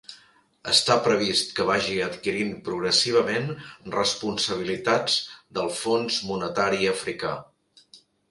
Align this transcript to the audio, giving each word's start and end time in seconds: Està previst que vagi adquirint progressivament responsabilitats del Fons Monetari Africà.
Està 0.69 0.95
previst 1.07 1.51
que 1.57 1.65
vagi 1.67 1.97
adquirint 2.05 2.55
progressivament 2.69 3.51
responsabilitats 3.97 5.19
del 5.59 5.71
Fons 5.83 6.17
Monetari 6.33 6.91
Africà. 6.97 7.35